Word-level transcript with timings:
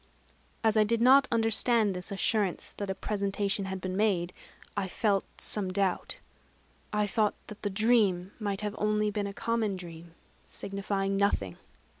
As 0.63 0.75
I 0.77 0.83
did 0.83 0.99
not 0.99 1.27
understand 1.31 1.93
this 1.95 2.11
assurance 2.11 2.73
that 2.77 2.89
a 2.89 2.95
presentation 2.95 3.65
had 3.65 3.79
been 3.79 3.95
made, 3.95 4.33
I 4.75 4.87
felt 4.87 5.25
some 5.39 5.71
doubt; 5.71 6.17
I 6.91 7.05
thought 7.05 7.35
that 7.49 7.61
the 7.61 7.69
dream 7.69 8.31
might 8.39 8.61
have 8.61 8.73
been 8.73 8.83
only 8.83 9.09
a 9.15 9.33
common 9.33 9.75
dream, 9.75 10.15
signifying 10.47 11.17
nothing. 11.17 11.57